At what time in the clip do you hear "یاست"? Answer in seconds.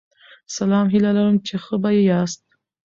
2.09-2.43